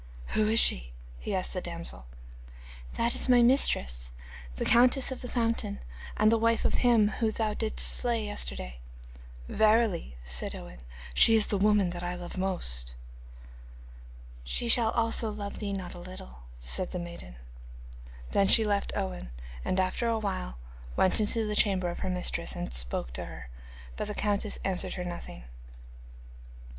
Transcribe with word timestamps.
'Who 0.29 0.47
is 0.47 0.59
she?' 0.59 0.93
he 1.19 1.35
asked 1.35 1.53
the 1.53 1.61
damsel. 1.61 2.07
'That 2.95 3.13
is 3.13 3.29
my 3.29 3.43
mistress, 3.43 4.11
the 4.55 4.65
countess 4.65 5.11
of 5.11 5.21
the 5.21 5.29
fountain, 5.29 5.77
and 6.17 6.31
the 6.31 6.39
wife 6.39 6.65
of 6.65 6.73
him 6.81 7.09
whom 7.09 7.29
thou 7.29 7.53
didst 7.53 7.87
slay 7.87 8.25
yesterday.' 8.25 8.79
'Verily,' 9.47 10.17
said 10.23 10.55
Owen, 10.55 10.79
'she 11.13 11.35
is 11.35 11.45
the 11.45 11.57
woman 11.59 11.91
that 11.91 12.01
I 12.01 12.15
love 12.15 12.39
best.' 12.39 12.95
'She 14.43 14.69
shall 14.69 14.89
also 14.89 15.29
love 15.29 15.59
thee 15.59 15.71
not 15.71 15.93
a 15.93 15.99
little,' 15.99 16.39
said 16.59 16.89
the 16.89 16.97
maiden. 16.97 17.35
Then 18.31 18.47
she 18.47 18.65
left 18.65 18.93
Owen, 18.95 19.29
and 19.63 19.79
after 19.79 20.07
a 20.07 20.17
while 20.17 20.57
went 20.95 21.19
into 21.19 21.45
the 21.45 21.55
chamber 21.55 21.91
of 21.91 21.99
her 21.99 22.09
mistress, 22.09 22.55
and 22.55 22.73
spoke 22.73 23.13
to 23.13 23.25
her, 23.25 23.49
but 23.97 24.07
the 24.07 24.15
countess 24.15 24.57
answered 24.63 24.95
her 24.95 25.05
nothing. 25.05 25.43